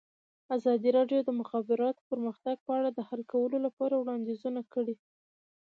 ازادي 0.55 0.89
راډیو 0.97 1.19
د 1.23 1.25
د 1.25 1.31
مخابراتو 1.41 2.07
پرمختګ 2.11 2.55
په 2.65 2.71
اړه 2.77 2.89
د 2.93 2.99
حل 3.07 3.21
کولو 3.33 3.57
لپاره 3.65 3.93
وړاندیزونه 3.97 4.61
کړي. 4.73 4.95